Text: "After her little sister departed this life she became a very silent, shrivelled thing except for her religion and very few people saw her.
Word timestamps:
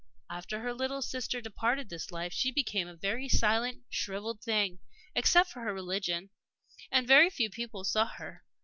"After 0.31 0.61
her 0.61 0.73
little 0.73 1.03
sister 1.03 1.41
departed 1.41 1.87
this 1.89 2.09
life 2.09 2.33
she 2.33 2.49
became 2.51 2.87
a 2.87 2.95
very 2.95 3.29
silent, 3.29 3.83
shrivelled 3.87 4.41
thing 4.41 4.79
except 5.13 5.51
for 5.51 5.59
her 5.59 5.75
religion 5.75 6.31
and 6.91 7.07
very 7.07 7.29
few 7.29 7.51
people 7.51 7.83
saw 7.83 8.07
her. 8.07 8.43